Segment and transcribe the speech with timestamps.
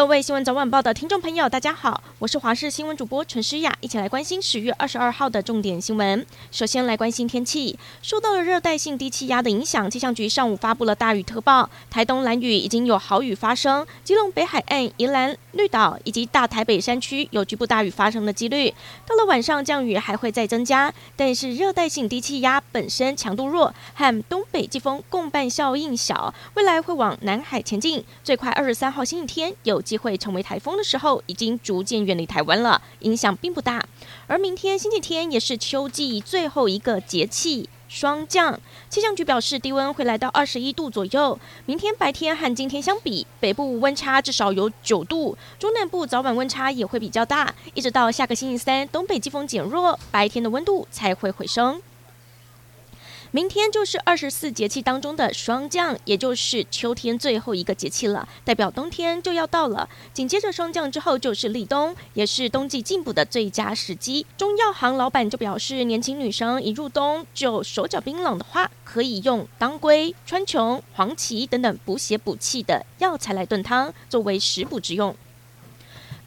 [0.00, 6.24] 各位新闻早晚报的听众朋友，大家好，我是华视新闻主播陈诗雅，一起来关心十月二十二号的重点新闻。
[6.50, 18.72] 首先来关心天气，受到了热带性低气压的影响，气象局上午发布了大雨特报，台东蓝雨已经有豪雨发生，基隆北海岸、宜兰绿岛以及大台北山区有局部大雨发生的几率。
[19.06, 29.82] 到了晚上降雨还会再增加，但是热带性低气压本身强度弱，和东北季风共伴效应小，未来会往南海前进，最快二十三号星期天有。
[29.90, 33.84] 机会成为台风的时候，已经逐渐远离台湾了，影响并不大。
[34.28, 41.36] 而明天星期天也是秋季最后一个节气霜降，气象局表示低温会来到二十一度左右。
[41.66, 47.52] 明天白天和今天相比，北部温差至少有九度，中南部早晚温差也会比较大。
[47.74, 51.82] 一直到下个星期三，东北季风减弱，白天的温度才会回升。
[53.32, 59.88] 明天就是二十四节气当中的霜降，也就是秋天最后一个节气了，代表冬天就要到了。
[60.12, 64.26] 紧接着霜降之后就是立冬，也是冬季进补的最佳时机。
[64.36, 75.14] 中药行老板就表示，年轻女生一入冬就手脚冰冷的话，可以用当归、川穹、黄芪等等补血补气的药材来炖汤，作为食补之用。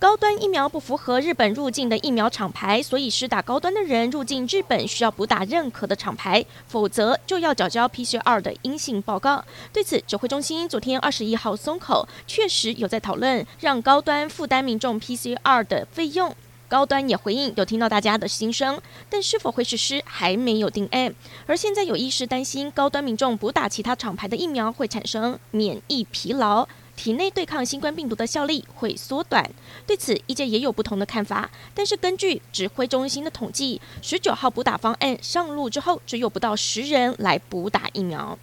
[0.00, 9.44] 高端疫苗不符合日本入境的疫苗厂牌，所以施打高端的人入境日本需要补打认可的厂牌，否则就要缴交 PCR 的阴性报告。
[9.70, 16.34] 对此，指挥中心昨天二十一号松口，确实有在讨论让高端负担民众 PCR 的费用。
[16.66, 21.14] 高端也回应有听到大家的心声，但是否会实施还没有定案。
[21.46, 26.66] 而现在有医师担心高端民众补打其他厂牌的疫苗会产生免疫疲劳。
[27.00, 29.42] 体内对抗新冠病毒的效力会缩短，
[29.86, 31.50] 对此医界也有不同的看法。
[31.74, 38.38] 但是根据指挥中心的统计，十九号补打方案上路之后，只有不到十人来补打疫苗。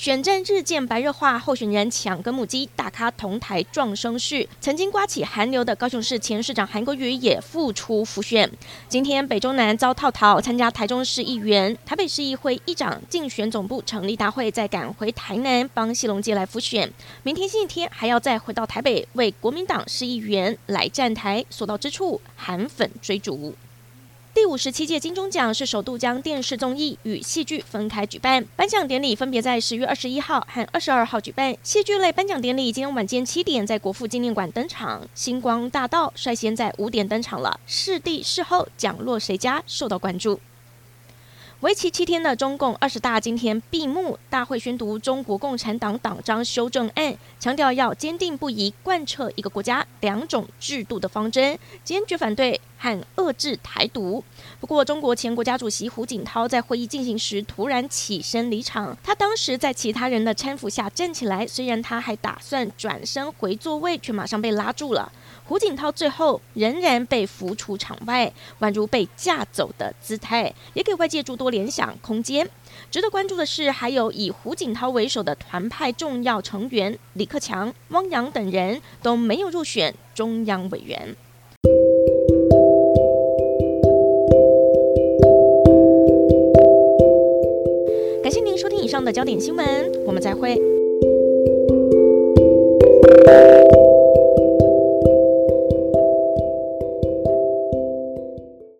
[0.00, 4.48] 选战日渐白热化，候选人抢跟母鸡，大咖同台撞声势。
[4.58, 8.50] 曾经刮起寒流的高雄市前市长韩国瑜也复出复选。
[8.88, 16.90] 今天北中南遭套逃，参加台中市议员、台北市议会议长竞选总部成立大会，再赶回台南帮谢龙介来复选。
[17.22, 23.54] 明天星期天还要再回到台北为国民党市议员来站台，所到之处韩粉追逐。
[24.32, 31.56] 第五十七届金钟奖是首度将电视综艺与戏剧分开举办，颁奖典礼分别在十月二十一号和二十二号举办。
[31.64, 37.58] 戏剧类颁奖典礼今天晚间七点在国父纪念馆登场，星光大道率先在五点登场了。
[37.66, 40.38] 视帝视后奖落谁家受到关注。
[41.58, 54.24] 为期七天的中共二十大今天闭幕，大会宣读中国共产党党章修正案，强调要坚定不移贯彻一个国家两种制度的方针，坚决反对和遏制台独。
[54.58, 65.12] 不过，中国前国家主席胡锦涛在会议进行时突然起身离场，他当时在其他人的搀扶下站起来，虽然他还打算转身回座位，却马上被拉住了。
[65.44, 72.48] 胡锦涛最后仍然被扶出场外，宛如被架走的姿态，也给外界诸多联想空间。
[72.88, 81.16] 值得关注的是，还有以胡锦涛为首的团派重要成员李克强、汪洋等人都没有入选中央委员。
[89.04, 89.66] 的焦点新闻，
[90.04, 90.79] 我们再会。